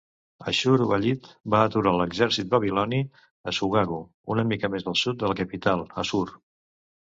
Ashur-uballit 0.51 1.27
va 1.55 1.59
aturar 1.65 1.91
l'exercit 1.97 2.49
babiloni 2.55 3.03
a 3.53 3.55
Sugagu, 3.59 4.01
una 4.37 4.49
mica 4.55 4.73
al 4.83 5.01
sud 5.05 5.23
de 5.23 5.33
la 5.35 5.39
capital 5.45 5.87
Assur. 6.07 6.27